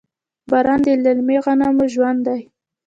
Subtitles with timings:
[0.49, 2.41] باران د للمي غنمو ژوند دی.